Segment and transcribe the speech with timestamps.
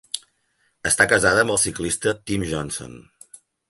[0.91, 3.01] Està casada amb el ciclista Tim Johnson.